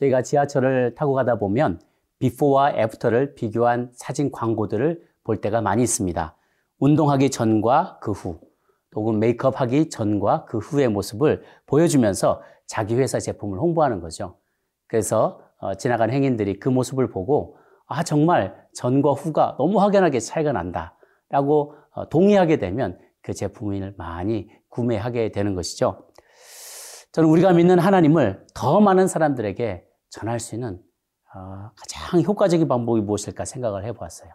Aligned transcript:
저희가 0.00 0.22
지하철을 0.22 0.94
타고 0.94 1.14
가다 1.14 1.36
보면 1.36 1.80
비포와 2.18 2.72
애프터를 2.72 3.34
비교한 3.34 3.90
사진 3.94 4.30
광고들을 4.30 5.02
볼 5.24 5.40
때가 5.40 5.60
많이 5.60 5.82
있습니다. 5.82 6.36
운동하기 6.78 7.30
전과 7.30 7.98
그 8.00 8.12
후, 8.12 8.40
혹은 8.94 9.18
메이크업 9.18 9.60
하기 9.60 9.90
전과 9.90 10.46
그 10.46 10.58
후의 10.58 10.88
모습을 10.88 11.42
보여주면서 11.66 12.42
자기 12.66 12.94
회사 12.94 13.18
제품을 13.18 13.58
홍보하는 13.58 14.00
거죠. 14.00 14.36
그래서 14.86 15.40
어, 15.58 15.74
지나간 15.74 16.10
행인들이 16.10 16.58
그 16.58 16.68
모습을 16.68 17.10
보고 17.10 17.56
아 17.86 18.02
정말 18.02 18.56
전과 18.74 19.12
후가 19.12 19.56
너무 19.58 19.80
확연하게 19.80 20.20
차이가 20.20 20.52
난다 20.52 20.96
라고 21.28 21.74
어, 21.92 22.08
동의하게 22.08 22.56
되면 22.56 22.98
그 23.22 23.34
제품을 23.34 23.94
많이 23.98 24.48
구매하게 24.68 25.32
되는 25.32 25.54
것이죠. 25.54 26.04
저는 27.12 27.28
우리가 27.28 27.52
믿는 27.52 27.78
하나님을 27.78 28.46
더 28.54 28.80
많은 28.80 29.06
사람들에게 29.06 29.89
전할 30.10 30.40
수 30.40 30.54
있는 30.54 30.82
어, 31.34 31.70
가장 31.76 32.20
효과적인 32.22 32.68
방법이 32.68 33.00
무엇일까 33.00 33.44
생각을 33.44 33.84
해보았어요. 33.86 34.30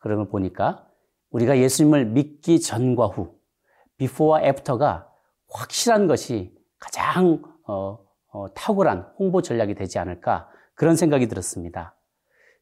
걸 0.00 0.28
보니까 0.28 0.86
우리가 1.30 1.58
예수님을 1.58 2.06
믿기 2.06 2.60
전과 2.60 3.06
후, 3.06 3.38
before와 3.96 4.42
after가 4.46 5.08
확실한 5.48 6.06
것이 6.06 6.54
가장 6.78 7.42
어, 7.66 7.98
어, 8.32 8.54
탁월한 8.54 9.14
홍보 9.18 9.42
전략이 9.42 9.74
되지 9.74 9.98
않을까 9.98 10.48
그런 10.74 10.96
생각이 10.96 11.28
들었습니다. 11.28 11.96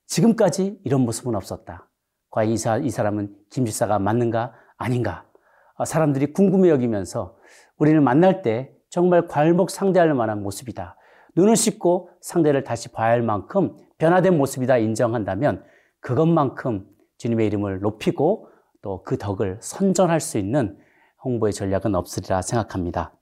지금까지 0.06 0.80
이런 0.84 1.02
모습은 1.02 1.34
없었다. 1.34 1.88
과연 2.30 2.50
이, 2.50 2.56
사, 2.56 2.78
이 2.78 2.90
사람은 2.90 3.36
김지사가 3.50 3.98
맞는가 3.98 4.54
아닌가 4.76 5.26
어, 5.74 5.84
사람들이 5.84 6.32
궁금해 6.32 6.68
여기면서 6.70 7.38
우리를 7.76 8.00
만날 8.00 8.42
때 8.42 8.74
정말 8.90 9.26
괄목 9.26 9.70
상대할 9.70 10.12
만한 10.14 10.42
모습이다. 10.42 10.96
눈을 11.38 11.54
씻고 11.54 12.10
상대를 12.20 12.64
다시 12.64 12.88
봐야 12.88 13.12
할 13.12 13.22
만큼 13.22 13.76
변화된 13.98 14.36
모습이다 14.36 14.78
인정한다면 14.78 15.64
그것만큼 16.00 16.86
주님의 17.18 17.46
이름을 17.46 17.80
높이고 17.80 18.48
또 18.82 19.02
그 19.04 19.18
덕을 19.18 19.58
선전할 19.60 20.20
수 20.20 20.38
있는 20.38 20.78
홍보의 21.24 21.52
전략은 21.52 21.94
없으리라 21.94 22.42
생각합니다. 22.42 23.12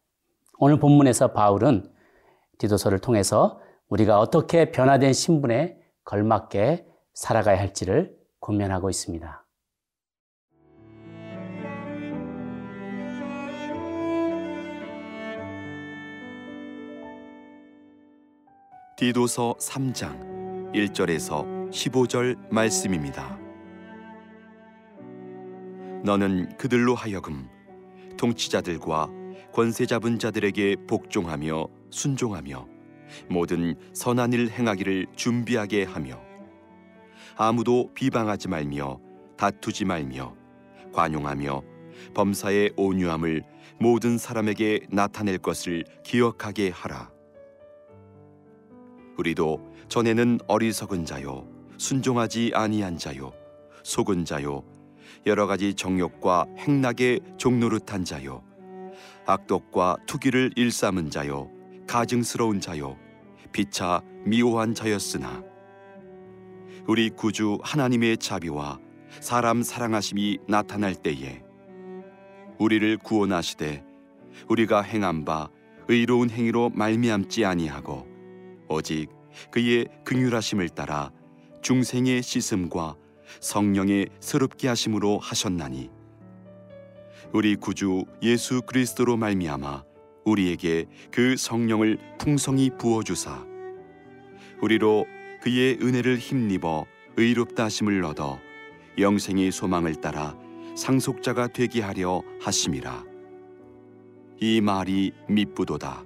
오늘 0.59 0.79
본문에서 0.79 1.33
바울은 1.33 1.91
디도서를 2.59 3.01
통해서 3.01 3.61
우리가 3.89 4.19
어떻게 4.19 4.71
변화된 4.71 5.13
신분에 5.13 5.79
걸맞게 6.05 6.87
살아가야 7.15 7.59
할지를 7.59 8.17
고민하고 8.41 8.91
있습니다. 8.91 9.46
디도서 18.97 19.57
3장 19.61 20.73
1절에서 20.73 21.71
15절 21.71 22.51
말씀입니다. 22.51 23.39
너는 26.03 26.57
그들로 26.57 26.95
하여금 26.95 27.47
통치자들과 28.17 29.11
권세 29.53 29.85
잡은 29.85 30.19
자들에게 30.19 30.77
복종하며 30.89 31.67
순종하며 31.91 32.67
모든 33.29 33.75
선한 33.93 34.33
일 34.33 34.49
행하기를 34.49 35.09
준비하게 35.15 35.85
하며 35.85 36.19
아무도 37.37 37.91
비방하지 37.93 38.49
말며 38.49 38.99
다투지 39.37 39.85
말며 39.85 40.35
관용하며 40.95 41.63
범사의 42.15 42.73
온유함을 42.79 43.43
모든 43.79 44.17
사람에게 44.17 44.87
나타낼 44.89 45.37
것을 45.37 45.85
기억하게 46.03 46.71
하라. 46.71 47.16
우리도 49.19 49.75
전에는 49.89 50.41
어리석은 50.47 51.05
자요 51.05 51.47
순종하지 51.79 52.53
아니한 52.55 52.99
자요 52.99 53.33
속은 53.83 54.25
자요 54.25 54.65
여러 55.27 55.47
가지 55.47 55.75
정욕과 55.75 56.47
행락에 56.59 57.21
종노릇한 57.37 58.05
자요 58.05 58.43
악독과 59.27 59.97
투기를 60.07 60.53
일삼은 60.57 61.11
자요 61.11 61.51
가증스러운 61.87 62.61
자요 62.61 62.97
비차 63.53 64.03
미워한 64.25 64.75
자였으나 64.75 65.43
우리 66.87 67.11
구주 67.11 67.59
하나님의 67.63 68.19
자비와 68.19 68.79
사람 69.21 69.63
사랑하심이 69.63 70.39
나타날 70.47 70.95
때에 70.95 71.43
우리를 72.59 72.97
구원하시되 72.99 73.85
우리가 74.49 74.83
행한 74.83 75.25
바 75.25 75.49
의로운 75.89 76.31
행위로 76.31 76.71
말미암지 76.75 77.45
아니하고 77.45 78.16
오직 78.69 79.09
그의 79.51 79.87
긍휼하심을 80.05 80.71
따라 80.71 81.11
중생의 81.63 82.23
씻음과 82.23 82.97
성령의 83.41 84.09
새롭게 84.21 84.69
하심으로 84.69 85.19
하셨나니 85.19 85.91
우리 87.33 87.57
구주 87.57 88.05
예수 88.23 88.63
그리스도로 88.63 89.17
말미암아 89.17 89.85
우리에게 90.25 90.87
그 91.11 91.37
성령을 91.37 91.99
풍성히 92.19 92.71
부어 92.79 93.03
주사 93.03 93.45
우리로 94.63 95.07
그의 95.43 95.79
은혜를 95.81 96.19
힘입어 96.19 96.87
의롭다 97.17 97.65
하심을 97.65 98.05
얻어 98.05 98.39
영생의 98.99 99.53
소망을 99.53 99.95
따라 99.97 100.37
상속자가 100.77 101.49
되게 101.49 101.81
하려 101.81 102.23
하심이라. 102.41 103.05
이 104.41 104.61
말이 104.61 105.13
미쁘도다. 105.29 106.05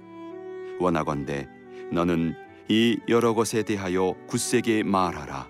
원하건대 0.79 1.47
너는 1.91 2.33
이 2.67 2.99
여러 3.09 3.33
것에 3.33 3.63
대하여 3.63 4.15
굳세게 4.27 4.83
말하라. 4.83 5.49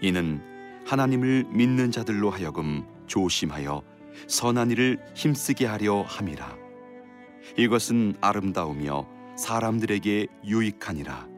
이는 0.00 0.40
하나님을 0.86 1.46
믿는 1.50 1.90
자들로 1.90 2.30
하여금 2.30 2.84
조심하여 3.06 3.82
선한 4.26 4.70
일을 4.72 4.98
힘쓰게 5.14 5.66
하려 5.66 6.02
함이라. 6.02 6.56
이것은 7.56 8.14
아름다우며 8.20 9.06
사람들에게 9.36 10.26
유익하니라. 10.44 11.28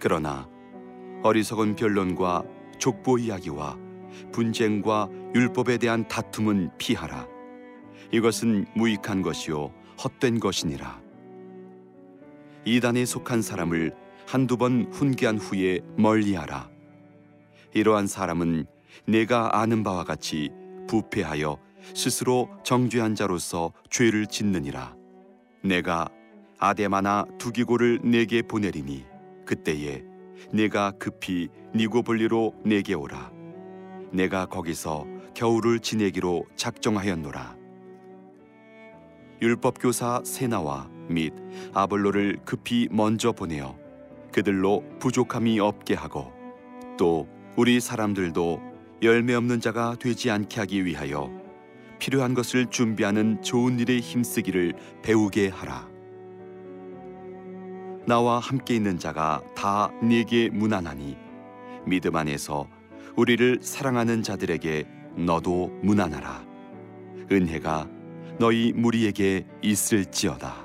그러나 0.00 0.48
어리석은 1.22 1.76
변론과 1.76 2.44
족보 2.78 3.18
이야기와 3.18 3.78
분쟁과 4.32 5.08
율법에 5.34 5.78
대한 5.78 6.06
다툼은 6.08 6.70
피하라. 6.78 7.26
이것은 8.12 8.66
무익한 8.74 9.22
것이요 9.22 9.72
헛된 10.02 10.40
것이니라. 10.40 11.03
이단에 12.64 13.04
속한 13.04 13.42
사람을 13.42 13.94
한두 14.26 14.56
번 14.56 14.88
훈계한 14.90 15.38
후에 15.38 15.80
멀리하라. 15.96 16.70
이러한 17.74 18.06
사람은 18.06 18.66
내가 19.06 19.60
아는 19.60 19.82
바와 19.82 20.04
같이 20.04 20.50
부패하여 20.88 21.58
스스로 21.94 22.48
정죄한 22.62 23.14
자로서 23.14 23.72
죄를 23.90 24.26
짓느니라. 24.26 24.96
내가 25.62 26.08
아데마나 26.58 27.26
두기고를 27.38 28.00
내게 28.02 28.40
보내리니 28.42 29.04
그때에 29.44 30.02
내가 30.52 30.92
급히 30.92 31.48
니고볼리로 31.74 32.54
내게 32.64 32.94
오라. 32.94 33.32
내가 34.12 34.46
거기서 34.46 35.06
겨울을 35.34 35.80
지내기로 35.80 36.46
작정하였노라. 36.56 37.56
율법교사 39.42 40.22
세나와 40.24 40.88
및 41.08 41.32
아볼로를 41.72 42.38
급히 42.44 42.88
먼저 42.90 43.32
보내어 43.32 43.76
그들로 44.32 44.84
부족함이 44.98 45.60
없게 45.60 45.94
하고 45.94 46.32
또 46.98 47.28
우리 47.56 47.80
사람들도 47.80 48.60
열매 49.02 49.34
없는 49.34 49.60
자가 49.60 49.96
되지 49.98 50.30
않게 50.30 50.60
하기 50.60 50.84
위하여 50.84 51.30
필요한 51.98 52.34
것을 52.34 52.66
준비하는 52.66 53.42
좋은 53.42 53.78
일에 53.78 53.98
힘쓰기를 53.98 54.74
배우게 55.02 55.48
하라. 55.48 55.88
나와 58.06 58.38
함께 58.38 58.74
있는 58.74 58.98
자가 58.98 59.42
다 59.54 59.90
네게 60.02 60.50
무난하니 60.50 61.16
믿음 61.86 62.16
안에서 62.16 62.68
우리를 63.16 63.60
사랑하는 63.62 64.22
자들에게 64.22 64.84
너도 65.16 65.68
무난하라. 65.82 66.44
은혜가 67.30 67.88
너희 68.38 68.72
무리에게 68.74 69.46
있을지어다. 69.62 70.63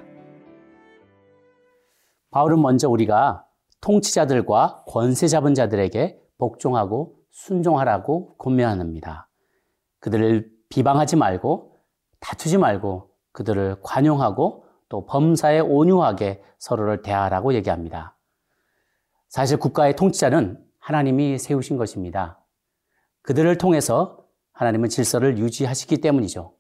바울은 2.32 2.62
먼저 2.62 2.90
우리가 2.90 3.46
통치자들과 3.82 4.84
권세 4.88 5.28
잡은 5.28 5.54
자들에게 5.54 6.20
복종하고 6.38 7.16
순종하라고 7.32 8.36
권면합니다. 8.38 9.30
그들을 10.00 10.50
비방하지 10.70 11.16
말고 11.16 11.78
다투지 12.20 12.58
말고 12.58 13.10
그들을 13.32 13.78
관용하고 13.82 14.66
또 14.90 15.06
범사에 15.06 15.60
온유하게 15.60 16.44
서로를 16.58 17.02
대하라고 17.02 17.54
얘기합니다. 17.54 18.18
사실 19.28 19.58
국가의 19.58 19.96
통치자는 19.96 20.64
하나님이 20.80 21.38
세우신 21.38 21.78
것입니다. 21.78 22.40
그들을 23.22 23.58
통해서 23.58 24.26
하나님은 24.54 24.90
질서를 24.90 25.38
유지하시기 25.38 26.02
때문이죠. 26.02 26.54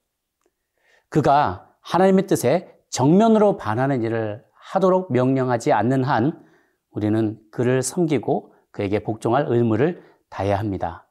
그가 1.09 1.69
하나님의 1.81 2.27
뜻에 2.27 2.79
정면으로 2.89 3.57
반하는 3.57 4.03
일을 4.03 4.45
하도록 4.71 5.11
명령하지 5.11 5.73
않는 5.73 6.03
한 6.03 6.43
우리는 6.91 7.39
그를 7.51 7.81
섬기고 7.81 8.53
그에게 8.71 8.99
복종할 8.99 9.45
의무를 9.47 10.03
다해야 10.29 10.59
합니다. 10.59 11.07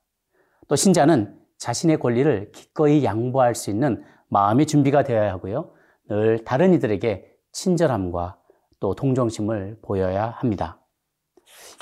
또 0.69 0.77
신자는 0.77 1.37
자신의 1.59 1.99
권리를 1.99 2.53
기꺼이 2.53 3.05
양보할 3.05 3.55
수 3.55 3.71
있는 3.71 4.05
마음의 4.29 4.67
준비가 4.67 5.03
되어야 5.03 5.33
하고요. 5.33 5.73
늘 6.09 6.45
다른 6.45 6.73
이들에게 6.73 7.27
친절함과 7.53 8.39
또 8.79 8.95
동정심을 8.95 9.79
보여야 9.83 10.31
합니다. 10.31 10.79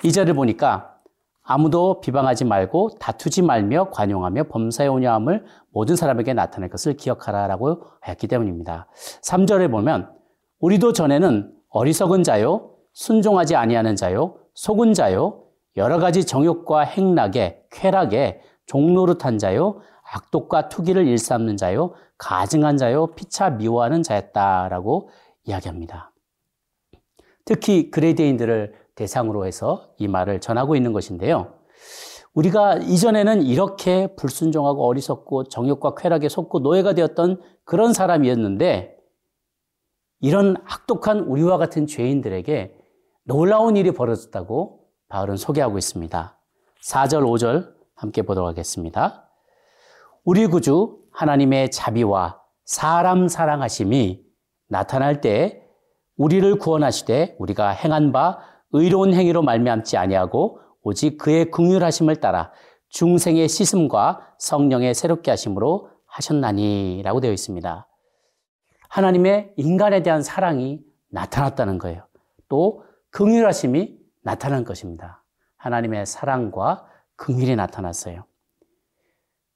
이 0.02 0.12
절을 0.12 0.32
보니까 0.34 0.94
아무도 1.42 2.00
비방하지 2.00 2.46
말고 2.46 2.96
다투지 2.98 3.42
말며 3.42 3.90
관용하며 3.90 4.44
범사에 4.44 4.88
오냐함을 4.88 5.44
모든 5.70 5.94
사람에게 5.94 6.32
나타낼 6.32 6.70
것을 6.70 6.94
기억하라라고 6.94 7.84
했기 8.08 8.26
때문입니다. 8.28 8.88
3절에 9.22 9.70
보면 9.70 10.10
우리도 10.58 10.92
전에는 10.92 11.55
어리석은 11.76 12.24
자요 12.24 12.70
순종하지 12.94 13.54
아니하는 13.54 13.96
자요 13.96 14.36
속은 14.54 14.94
자요 14.94 15.42
여러 15.76 15.98
가지 15.98 16.24
정욕과 16.24 16.80
행락에 16.80 17.64
쾌락에 17.70 18.40
종노릇한 18.64 19.38
자요 19.38 19.80
악독과 20.10 20.70
투기를 20.70 21.06
일삼는 21.06 21.58
자요 21.58 21.92
가증한 22.16 22.78
자요 22.78 23.08
피차 23.08 23.50
미워하는 23.50 24.02
자였다라고 24.02 25.10
이야기합니다. 25.44 26.12
특히 27.44 27.90
그레이데인들을 27.90 28.72
대상으로 28.94 29.44
해서 29.44 29.90
이 29.98 30.08
말을 30.08 30.40
전하고 30.40 30.76
있는 30.76 30.94
것인데요. 30.94 31.52
우리가 32.32 32.76
이전에는 32.76 33.42
이렇게 33.42 34.14
불순종하고 34.16 34.86
어리석고 34.86 35.44
정욕과 35.44 35.94
쾌락에 35.96 36.30
속고 36.30 36.60
노예가 36.60 36.94
되었던 36.94 37.42
그런 37.64 37.92
사람이었는데 37.92 38.95
이런 40.20 40.56
악독한 40.64 41.20
우리와 41.20 41.58
같은 41.58 41.86
죄인들에게 41.86 42.74
놀라운 43.24 43.76
일이 43.76 43.90
벌어졌다고 43.90 44.80
바울은 45.08 45.36
소개하고 45.36 45.78
있습니다. 45.78 46.38
4절, 46.82 47.22
5절 47.22 47.74
함께 47.94 48.22
보도록 48.22 48.48
하겠습니다. 48.48 49.28
우리 50.24 50.46
구주 50.46 50.98
하나님의 51.12 51.70
자비와 51.70 52.40
사람 52.64 53.28
사랑하심이 53.28 54.24
나타날 54.68 55.20
때 55.20 55.62
우리를 56.16 56.58
구원하시되 56.58 57.36
우리가 57.38 57.70
행한 57.70 58.12
바 58.12 58.38
의로운 58.72 59.14
행위로 59.14 59.42
말미암지 59.42 59.96
아니하고 59.96 60.60
오직 60.82 61.18
그의 61.18 61.50
긍휼하심을 61.50 62.16
따라 62.16 62.52
중생의 62.88 63.48
씻음과 63.48 64.34
성령의 64.38 64.94
새롭게 64.94 65.30
하심으로 65.30 65.90
하셨나니라고 66.06 67.20
되어 67.20 67.32
있습니다. 67.32 67.86
하나님의 68.88 69.54
인간에 69.56 70.02
대한 70.02 70.22
사랑이 70.22 70.84
나타났다는 71.08 71.78
거예요. 71.78 72.06
또 72.48 72.84
긍휼하심이 73.10 73.98
나타난 74.22 74.64
것입니다. 74.64 75.22
하나님의 75.56 76.06
사랑과 76.06 76.88
긍휼이 77.16 77.56
나타났어요. 77.56 78.24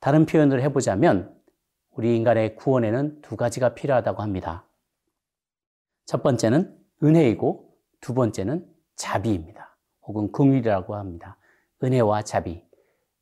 다른 0.00 0.26
표현을 0.26 0.62
해보자면 0.62 1.36
우리 1.90 2.16
인간의 2.16 2.56
구원에는 2.56 3.20
두 3.20 3.36
가지가 3.36 3.74
필요하다고 3.74 4.22
합니다. 4.22 4.64
첫 6.06 6.22
번째는 6.22 6.76
은혜이고 7.02 7.76
두 8.00 8.14
번째는 8.14 8.66
자비입니다. 8.96 9.76
혹은 10.02 10.32
긍휼이라고 10.32 10.96
합니다. 10.96 11.36
은혜와 11.82 12.22
자비. 12.22 12.64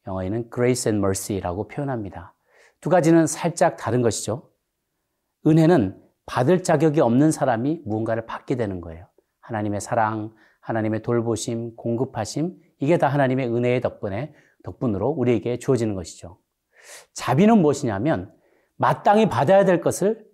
영어에는 0.07 0.51
grace 0.53 0.91
and 0.91 1.05
mercy라고 1.05 1.69
표현합니다. 1.69 2.35
두 2.81 2.89
가지는 2.91 3.27
살짝 3.27 3.77
다른 3.77 4.03
것이죠. 4.03 4.49
은혜는 5.49 6.01
받을 6.27 6.63
자격이 6.63 7.01
없는 7.01 7.31
사람이 7.31 7.83
무언가를 7.87 8.27
받게 8.27 8.57
되는 8.57 8.81
거예요. 8.81 9.07
하나님의 9.41 9.81
사랑, 9.81 10.35
하나님의 10.61 11.03
돌보심, 11.03 11.77
공급하심, 11.77 12.55
이게 12.81 12.99
다 12.99 13.09
하나님의 13.09 13.49
은혜의 13.49 13.81
덕분에, 13.81 14.35
덕분으로 14.63 15.09
우리에게 15.09 15.59
주어지는 15.59 15.95
것이죠. 15.95 16.39
자비는 17.15 17.59
무엇이냐면, 17.59 18.33
마땅히 18.77 19.29
받아야 19.29 19.65
될 19.65 19.81
것을 19.81 20.27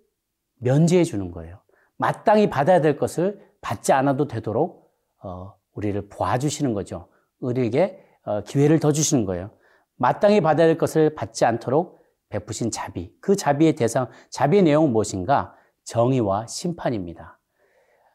면제해 0.59 1.03
주는 1.03 1.31
거예요. 1.31 1.61
마땅히 1.97 2.49
받아야 2.49 2.81
될 2.81 2.97
것을 2.97 3.41
받지 3.61 3.93
않아도 3.93 4.27
되도록 4.27 4.91
어, 5.23 5.55
우리를 5.73 6.09
보아주시는 6.09 6.73
거죠. 6.73 7.07
우리에게 7.39 7.99
어, 8.23 8.41
기회를 8.41 8.79
더 8.79 8.91
주시는 8.91 9.25
거예요. 9.25 9.51
마땅히 9.95 10.41
받아야 10.41 10.67
될 10.67 10.77
것을 10.77 11.15
받지 11.15 11.45
않도록 11.45 11.99
베푸신 12.35 12.71
자비. 12.71 13.13
그 13.21 13.35
자비의 13.35 13.75
대상, 13.75 14.09
자비의 14.29 14.63
내용은 14.63 14.91
무엇인가? 14.91 15.55
정의와 15.85 16.47
심판입니다. 16.47 17.39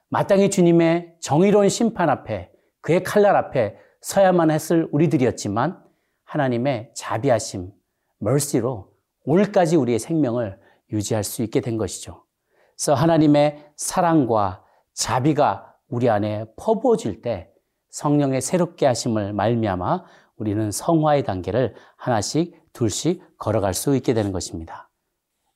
마땅히 0.08 0.50
주님의 0.50 1.14
정의로운 1.20 1.68
심판 1.68 2.10
앞에, 2.10 2.50
그의 2.80 3.02
칼날 3.02 3.36
앞에 3.36 3.76
서야만 4.00 4.50
했을 4.50 4.88
우리들이었지만 4.92 5.82
하나님의 6.24 6.90
자비하심, 6.94 7.70
mercy로 8.22 8.92
오늘까지 9.24 9.76
우리의 9.76 9.98
생명을 9.98 10.58
유지할 10.92 11.22
수 11.24 11.42
있게 11.42 11.60
된 11.60 11.76
것이죠. 11.76 12.24
그래서 12.74 12.94
하나님의 12.94 13.64
사랑과 13.76 14.64
자비가 14.92 15.74
우리 15.88 16.10
안에 16.10 16.46
퍼부어질 16.56 17.22
때 17.22 17.50
성령의 17.90 18.40
새롭게 18.40 18.86
하심을 18.86 19.32
말미암아 19.32 20.04
우리는 20.36 20.70
성화의 20.70 21.24
단계를 21.24 21.74
하나씩 21.96 22.59
둘씩 22.72 23.38
걸어갈 23.38 23.74
수 23.74 23.96
있게 23.96 24.14
되는 24.14 24.32
것입니다. 24.32 24.90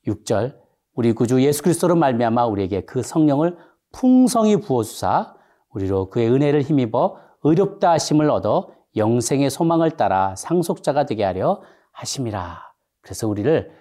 6절 0.06 0.56
우리 0.94 1.12
구주 1.12 1.43
예수 1.43 1.62
그리스도로 1.62 1.96
말미암아 1.96 2.46
우리에게 2.46 2.82
그 2.82 3.02
성령을 3.02 3.56
풍성히 3.93 4.56
부어 4.56 4.82
주사 4.82 5.34
우리로 5.70 6.11
그의 6.11 6.31
은혜를 6.31 6.62
힘입어 6.62 7.19
의롭다 7.43 7.93
하심을 7.93 8.31
얻어 8.31 8.70
영생의 8.96 9.50
소망을 9.50 9.93
따라 9.93 10.34
상속자가 10.37 11.06
되게 11.06 11.25
하려 11.25 11.62
하심이라. 11.93 12.62
그래서 13.00 13.28
우리를 13.28 13.72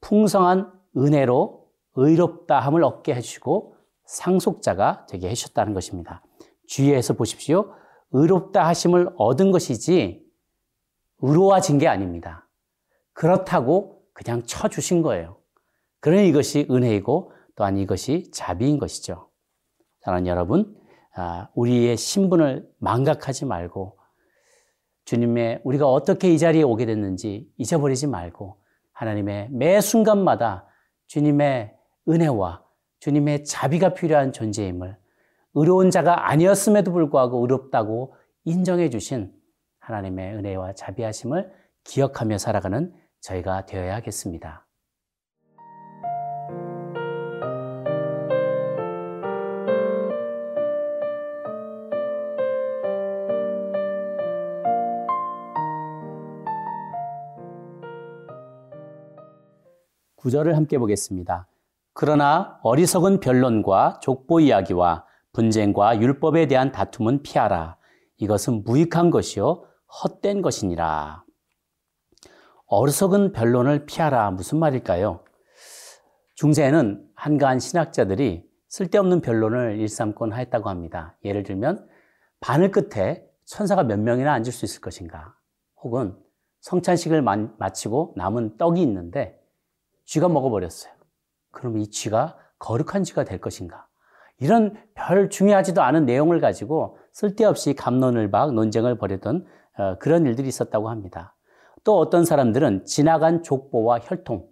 풍성한 0.00 0.72
은혜로 0.96 1.64
의롭다함을 1.96 2.84
얻게 2.84 3.14
해주시고 3.14 3.76
상속자가 4.04 5.06
되게 5.08 5.28
해주셨다는 5.28 5.74
것입니다. 5.74 6.22
주의해서 6.66 7.14
보십시오. 7.14 7.74
의롭다 8.12 8.66
하심을 8.66 9.10
얻은 9.16 9.50
것이지 9.50 10.24
의로워진 11.20 11.78
게 11.78 11.88
아닙니다. 11.88 12.48
그렇다고 13.14 14.02
그냥 14.12 14.42
쳐주신 14.44 15.02
거예요. 15.02 15.38
그러니 16.00 16.28
이것이 16.28 16.66
은혜이고 16.70 17.32
또한 17.56 17.78
이것이 17.78 18.30
자비인 18.30 18.78
것이죠. 18.78 19.30
사랑하는 20.00 20.26
여러분, 20.26 20.76
아, 21.14 21.48
우리의 21.54 21.96
신분을 21.96 22.68
망각하지 22.78 23.46
말고 23.46 23.98
주님의 25.04 25.60
우리가 25.64 25.90
어떻게 25.90 26.32
이 26.32 26.38
자리에 26.38 26.62
오게 26.62 26.86
됐는지 26.86 27.50
잊어버리지 27.56 28.06
말고 28.06 28.58
하나님의 28.92 29.48
매 29.50 29.80
순간마다 29.80 30.66
주님의 31.06 31.74
은혜와 32.08 32.64
주님의 33.00 33.44
자비가 33.44 33.94
필요한 33.94 34.32
존재임을 34.32 34.96
의로운 35.54 35.90
자가 35.90 36.30
아니었음에도 36.30 36.92
불구하고 36.92 37.40
의롭다고 37.42 38.14
인정해 38.44 38.90
주신 38.90 39.32
하나님의 39.78 40.34
은혜와 40.36 40.74
자비하심을 40.74 41.52
기억하며 41.84 42.38
살아가는 42.38 42.92
저희가 43.24 43.64
되어야 43.64 43.94
하겠습니다. 43.96 44.66
구절을 60.16 60.56
함께 60.56 60.78
보겠습니다. 60.78 61.48
그러나 61.94 62.58
어리석은 62.62 63.20
변론과 63.20 64.00
족보 64.02 64.40
이야기와 64.40 65.06
분쟁과 65.32 66.00
율법에 66.00 66.46
대한 66.46 66.72
다툼은 66.72 67.22
피하라. 67.22 67.76
이것은 68.18 68.64
무익한 68.64 69.10
것이요 69.10 69.64
헛된 70.02 70.42
것이니라. 70.42 71.23
어리석은 72.76 73.30
변론을 73.30 73.86
피하라 73.86 74.32
무슨 74.32 74.58
말일까요? 74.58 75.20
중세에는 76.34 77.06
한가한 77.14 77.60
신학자들이 77.60 78.44
쓸데없는 78.66 79.20
변론을 79.20 79.78
일삼곤 79.78 80.32
하였다고 80.32 80.68
합니다. 80.68 81.16
예를 81.24 81.44
들면 81.44 81.86
바늘 82.40 82.72
끝에 82.72 83.24
천사가 83.44 83.84
몇 83.84 84.00
명이나 84.00 84.32
앉을 84.32 84.50
수 84.50 84.64
있을 84.64 84.80
것인가? 84.80 85.36
혹은 85.84 86.16
성찬식을 86.62 87.22
마치고 87.22 88.14
남은 88.16 88.56
떡이 88.56 88.82
있는데 88.82 89.40
쥐가 90.06 90.28
먹어버렸어요. 90.28 90.92
그럼 91.52 91.78
이 91.78 91.88
쥐가 91.88 92.36
거룩한 92.58 93.04
쥐가 93.04 93.22
될 93.22 93.40
것인가? 93.40 93.86
이런 94.40 94.74
별 94.94 95.30
중요하지도 95.30 95.80
않은 95.80 96.06
내용을 96.06 96.40
가지고 96.40 96.98
쓸데없이 97.12 97.74
감론을 97.74 98.32
박 98.32 98.52
논쟁을 98.52 98.98
벌였던 98.98 99.46
어, 99.76 99.98
그런 100.00 100.26
일들이 100.26 100.48
있었다고 100.48 100.90
합니다. 100.90 101.36
또 101.82 101.98
어떤 101.98 102.24
사람들은 102.24 102.84
지나간 102.86 103.42
족보와 103.42 103.98
혈통, 104.00 104.46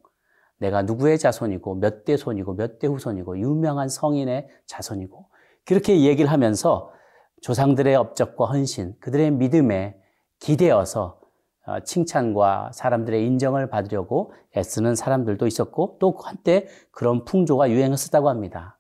내가 0.59 0.83
누구의 0.83 1.19
자손이고 1.19 1.77
몇 1.77 2.05
대 2.05 2.17
손이고 2.17 2.55
몇 2.55 2.79
대 2.79 2.87
후손이고 2.87 3.39
유명한 3.39 3.89
성인의 3.89 4.49
자손이고 4.67 5.27
그렇게 5.65 6.03
얘기를 6.03 6.31
하면서 6.31 6.93
조상들의 7.41 7.95
업적과 7.97 8.47
헌신, 8.47 8.95
그들의 9.01 9.31
믿음에 9.33 9.97
기대어서 10.39 11.21
어, 11.65 11.81
칭찬과 11.81 12.73
사람들의 12.75 13.25
인정을 13.25 13.71
받으려고 13.71 14.33
애쓰는 14.57 14.97
사람들도 14.97 15.47
있었고 15.47 15.99
또 16.01 16.17
한때 16.21 16.67
그런 16.91 17.25
풍조가 17.25 17.71
유행했었다고 17.71 18.29
합니다. 18.29 18.79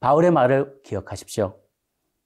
바울의 0.00 0.32
말을 0.32 0.80
기억하십시오. 0.84 1.54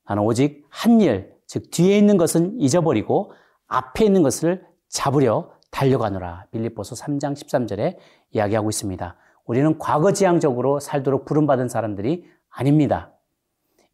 나는 0.05 0.23
오직 0.23 0.65
한 0.71 1.01
일, 1.01 1.35
즉 1.47 1.71
뒤에 1.71 1.99
있는 1.99 2.17
것은 2.17 2.59
잊어버리고 2.59 3.33
앞에 3.67 4.05
있는 4.07 4.23
것을 4.23 4.65
잡으려 4.93 5.51
달려가노라. 5.71 6.49
빌립보서 6.53 6.95
3장 6.95 7.33
13절에 7.33 7.97
이야기하고 8.31 8.69
있습니다. 8.69 9.17
우리는 9.47 9.79
과거지향적으로 9.79 10.81
살도록 10.81 11.25
부름받은 11.25 11.69
사람들이 11.69 12.27
아닙니다. 12.51 13.13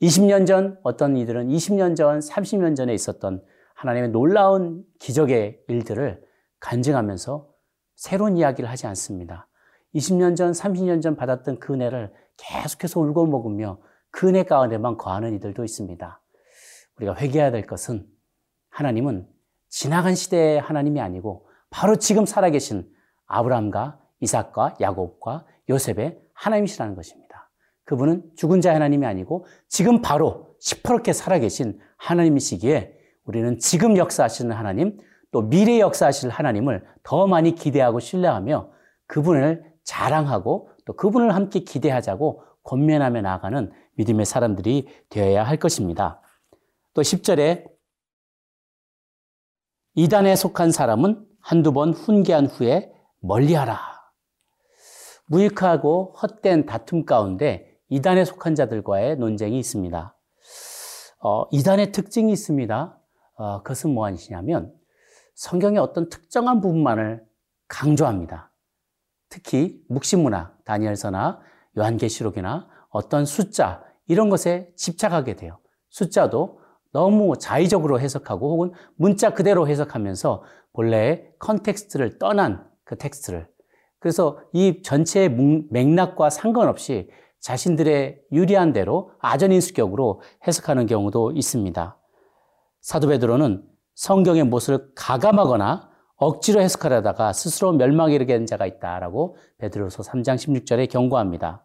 20년 0.03 0.47
전 0.47 0.79
어떤 0.83 1.17
이들은 1.17 1.49
20년 1.49 1.97
전, 1.97 2.19
30년 2.19 2.77
전에 2.77 2.93
있었던 2.93 3.43
하나님의 3.75 4.11
놀라운 4.11 4.85
기적의 4.99 5.61
일들을 5.69 6.21
간증하면서 6.59 7.49
새로운 7.95 8.37
이야기를 8.37 8.69
하지 8.69 8.89
않습니다. 8.89 9.49
20년 9.95 10.37
전, 10.37 10.51
30년 10.51 11.01
전 11.01 11.15
받았던 11.15 11.61
그 11.61 11.75
은혜를 11.75 12.13
계속해서 12.37 13.01
울고 13.01 13.27
먹으며 13.27 13.79
그 14.11 14.29
은혜 14.29 14.43
가운데만 14.43 14.97
거하는 14.97 15.33
이들도 15.35 15.63
있습니다. 15.65 16.21
우리가 16.97 17.15
회개해야 17.15 17.53
될 17.53 17.67
것은 17.67 18.07
하나님은 18.71 19.38
지나간 19.69 20.15
시대의 20.15 20.61
하나님이 20.61 21.01
아니고 21.01 21.47
바로 21.71 21.97
지금 21.97 22.27
살아계신 22.27 22.89
아브라함과 23.27 23.99
이삭과 24.21 24.77
야곱과 24.81 25.45
요셉의 25.69 26.19
하나님이시라는 26.33 26.95
것입니다. 26.95 27.51
그분은 27.85 28.23
죽은 28.37 28.61
자의 28.61 28.75
하나님이 28.75 29.07
아니고 29.07 29.47
지금 29.69 30.03
바로 30.03 30.55
시퍼렇게 30.61 31.13
살아계신 31.13 31.79
하나님이시기에 31.97 32.95
우리는 33.25 33.59
지금 33.59 33.97
역사하시는 33.97 34.55
하나님 34.55 34.99
또 35.31 35.43
미래 35.43 35.79
역사하실 35.81 36.31
하나님을 36.31 36.85
더 37.03 37.27
많이 37.27 37.55
기대하고 37.55 38.01
신뢰하며 38.01 38.71
그분을 39.07 39.65
자랑하고 39.85 40.71
또 40.85 40.95
그분을 40.95 41.35
함께 41.35 41.61
기대하자고 41.61 42.43
권면하며 42.63 43.23
나아가는 43.23 43.73
믿음의 43.95 44.27
사람들이 44.27 44.89
되어야 45.09 45.45
할 45.45 45.57
것입니다. 45.57 46.21
또 46.95 47.03
10절에 47.03 47.78
이단에 49.99 50.37
속한 50.37 50.71
사람은 50.71 51.27
한두 51.41 51.73
번 51.73 51.93
훈계한 51.93 52.47
후에 52.47 52.93
멀리하라. 53.19 53.81
무익하고 55.27 56.15
헛된 56.23 56.67
다툼 56.67 57.05
가운데 57.05 57.77
이단에 57.89 58.25
속한 58.25 58.55
자들과의 58.55 59.17
논쟁이 59.17 59.59
있습니다. 59.59 60.17
어, 61.25 61.45
이단의 61.51 61.91
특징이 61.91 62.31
있습니다. 62.33 63.01
어, 63.39 63.63
그것은 63.65 63.91
무엇이냐면 63.91 64.73
성경의 65.35 65.81
어떤 65.81 66.09
특정한 66.09 66.61
부분만을 66.61 67.27
강조합니다. 67.67 68.53
특히 69.29 69.83
묵시문학, 69.89 70.65
다니엘서나 70.65 71.41
요한계시록이나 71.77 72.69
어떤 72.91 73.25
숫자 73.25 73.83
이런 74.07 74.29
것에 74.31 74.73
집착하게 74.77 75.35
돼요. 75.35 75.59
숫자도 75.91 76.61
너무 76.93 77.37
자의적으로 77.39 78.01
해석하고 78.01 78.51
혹은 78.53 78.73
문자 78.97 79.31
그대로 79.31 79.69
해석하면서 79.69 80.43
본래의 80.73 81.33
context를 81.39 82.19
떠난 82.19 82.67
그 82.85 82.97
텍스트를 82.97 83.49
그래서 83.99 84.39
이 84.53 84.83
전체의 84.83 85.31
맥락과 85.71 86.31
상관없이 86.31 87.11
자신들의 87.41 88.21
유리한 88.33 88.73
대로 88.73 89.13
아전인수격으로 89.21 90.23
해석하는 90.47 90.87
경우도 90.87 91.33
있습니다. 91.33 91.99
사도 92.81 93.09
베드로는 93.09 93.65
성경의 93.95 94.45
뜻을 94.45 94.93
가감하거나 94.95 95.91
억지로 96.17 96.61
해석하려다가 96.61 97.33
스스로 97.33 97.73
멸망에 97.73 98.15
이르게 98.15 98.35
된 98.35 98.47
자가 98.47 98.67
있다라고 98.67 99.37
베드로서 99.59 100.03
3장 100.03 100.37
16절에 100.37 100.91
경고합니다. 100.91 101.65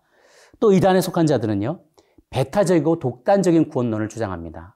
또 0.59 0.73
이단에 0.73 1.01
속한 1.01 1.25
자들은요. 1.25 1.79
배타적이고 2.29 2.99
독단적인 2.99 3.69
구원론을 3.69 4.09
주장합니다. 4.09 4.75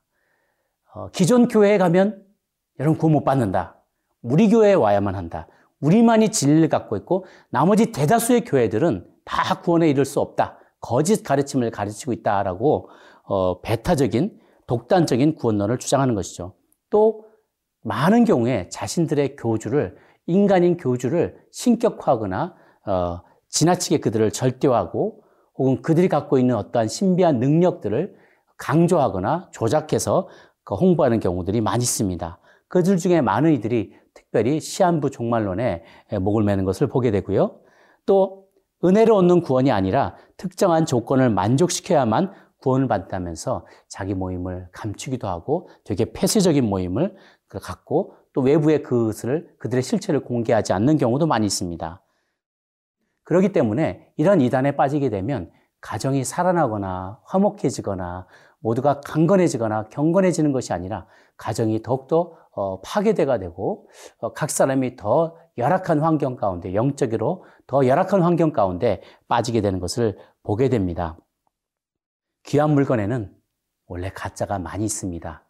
어, 0.97 1.09
기존 1.11 1.47
교회에 1.47 1.77
가면 1.77 2.25
여러분 2.79 2.97
구원 2.97 3.13
못 3.13 3.23
받는다. 3.23 3.83
우리 4.23 4.49
교회에 4.49 4.73
와야만 4.73 5.13
한다. 5.13 5.47
우리만이 5.79 6.29
진리를 6.29 6.69
갖고 6.69 6.97
있고 6.97 7.25
나머지 7.51 7.91
대다수의 7.91 8.45
교회들은 8.45 9.07
다 9.23 9.61
구원에 9.61 9.87
이를 9.89 10.05
수 10.05 10.19
없다. 10.19 10.57
거짓 10.81 11.21
가르침을 11.21 11.69
가르치고 11.69 12.13
있다라고 12.13 12.89
어, 13.25 13.61
배타적인 13.61 14.39
독단적인 14.65 15.35
구원론을 15.35 15.77
주장하는 15.77 16.15
것이죠. 16.15 16.55
또 16.89 17.25
많은 17.83 18.25
경우에 18.25 18.67
자신들의 18.69 19.35
교주를 19.35 19.97
인간인 20.25 20.77
교주를 20.77 21.37
신격화하거나 21.51 22.55
어, 22.87 23.21
지나치게 23.49 23.99
그들을 23.99 24.31
절대화하고 24.31 25.21
혹은 25.59 25.81
그들이 25.83 26.09
갖고 26.09 26.39
있는 26.39 26.55
어떠한 26.55 26.87
신비한 26.87 27.39
능력들을 27.39 28.15
강조하거나 28.57 29.49
조작해서 29.51 30.27
그 30.27 30.33
홍보하는 30.75 31.19
경우들이 31.19 31.61
많이 31.61 31.83
있습니다. 31.83 32.39
그들 32.67 32.97
중에 32.97 33.21
많은 33.21 33.53
이들이 33.53 33.93
특별히 34.13 34.59
시한부 34.59 35.09
종말론에 35.09 35.83
목을 36.21 36.43
매는 36.43 36.65
것을 36.65 36.87
보게 36.87 37.11
되고요. 37.11 37.59
또 38.05 38.47
은혜를 38.83 39.13
얻는 39.13 39.41
구원이 39.41 39.71
아니라 39.71 40.15
특정한 40.37 40.85
조건을 40.85 41.29
만족시켜야만 41.29 42.31
구원을 42.59 42.87
받다면서 42.87 43.65
자기 43.87 44.13
모임을 44.13 44.67
감추기도 44.71 45.27
하고 45.27 45.69
되게 45.83 46.11
폐쇄적인 46.11 46.65
모임을 46.65 47.15
갖고 47.47 48.15
또 48.33 48.41
외부에 48.41 48.81
그것을 48.81 49.55
그들의 49.59 49.81
실체를 49.81 50.21
공개하지 50.21 50.73
않는 50.73 50.97
경우도 50.97 51.27
많이 51.27 51.45
있습니다. 51.45 52.01
그렇기 53.23 53.51
때문에 53.51 54.11
이런 54.15 54.41
이단에 54.41 54.75
빠지게 54.75 55.09
되면 55.09 55.51
가정이 55.81 56.23
살아나거나 56.23 57.19
화목해지거나 57.25 58.27
모두가 58.59 59.01
강건해지거나 59.01 59.85
경건해지는 59.89 60.51
것이 60.51 60.73
아니라 60.73 61.07
가정이 61.37 61.83
더욱더 61.83 62.35
어, 62.51 62.81
파괴돼가 62.81 63.37
되고 63.37 63.87
어, 64.19 64.33
각 64.33 64.49
사람이 64.49 64.95
더 64.95 65.37
열악한 65.57 65.99
환경 65.99 66.35
가운데 66.35 66.73
영적으로 66.73 67.45
더 67.67 67.85
열악한 67.85 68.21
환경 68.21 68.51
가운데 68.51 69.01
빠지게 69.27 69.61
되는 69.61 69.79
것을 69.79 70.17
보게 70.43 70.69
됩니다. 70.69 71.17
귀한 72.43 72.71
물건에는 72.71 73.35
원래 73.87 74.09
가짜가 74.09 74.59
많이 74.59 74.85
있습니다. 74.85 75.43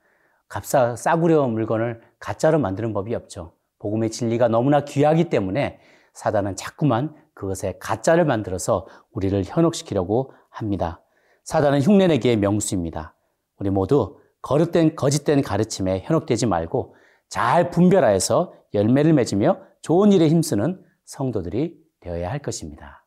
값싸 0.49 0.95
싸구려 0.95 1.47
물건을 1.47 2.01
가짜로 2.19 2.59
만드는 2.59 2.93
법이 2.93 3.13
없죠. 3.15 3.53
복음의 3.79 4.11
진리가 4.11 4.47
너무나 4.47 4.83
귀하기 4.85 5.29
때문에 5.29 5.79
사단은 6.13 6.55
자꾸만 6.55 7.15
그것에 7.33 7.77
가짜를 7.79 8.25
만들어서 8.25 8.87
우리를 9.11 9.43
현혹시키려고 9.45 10.33
합니다. 10.49 11.01
사단은 11.47 11.81
흉내내기의 11.81 12.35
명수입니다. 12.35 13.15
우리 13.59 13.69
모두 13.69 14.19
거릇된 14.41 14.97
거짓된 14.97 15.41
가르침에 15.41 16.01
현혹되지 16.01 16.45
말고 16.45 16.93
잘 17.29 17.69
분별하여서 17.69 18.53
열매를 18.73 19.13
맺으며 19.13 19.61
좋은 19.81 20.11
일에 20.11 20.27
힘쓰는 20.27 20.83
성도들이 21.05 21.81
되어야 22.01 22.29
할 22.29 22.39
것입니다. 22.39 23.05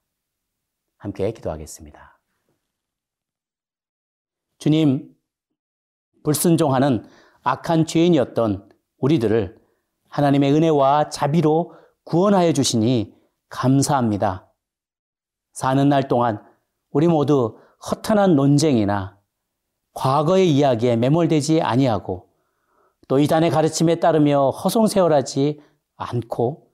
함께 0.96 1.30
기도하겠습니다. 1.32 2.18
주님, 4.56 5.14
불순종하는 6.24 7.04
악한 7.42 7.84
죄인이었던 7.84 8.70
우리들을 9.00 9.60
하나님의 10.08 10.54
은혜와 10.54 11.10
자비로 11.10 11.74
구원하여 12.04 12.54
주시니 12.54 13.14
감사합니다. 13.50 14.50
사는 15.52 15.86
날 15.90 16.08
동안 16.08 16.42
우리 16.90 17.06
모두 17.06 17.58
허탄한 17.88 18.36
논쟁이나 18.36 19.18
과거의 19.94 20.50
이야기에 20.50 20.96
매몰되지 20.96 21.62
아니하고 21.62 22.28
또 23.08 23.18
이단의 23.18 23.50
가르침에 23.50 23.96
따르며 23.96 24.50
허송세월하지 24.50 25.60
않고 25.96 26.68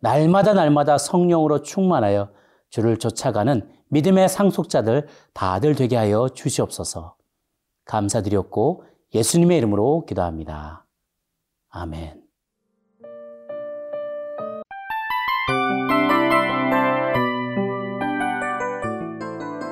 날마다 0.00 0.54
날마다 0.54 0.98
성령으로 0.98 1.62
충만하여 1.62 2.32
주를 2.70 2.98
쫓아가는 2.98 3.68
믿음의 3.88 4.28
상속자들 4.28 5.06
다들 5.34 5.74
되게 5.74 5.96
하여 5.96 6.28
주시옵소서. 6.30 7.16
감사드렸고 7.84 8.84
예수님의 9.14 9.58
이름으로 9.58 10.06
기도합니다. 10.06 10.86
아멘. 11.68 12.21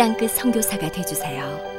땅끝 0.00 0.30
선교사가 0.30 0.90
되주세요. 0.90 1.69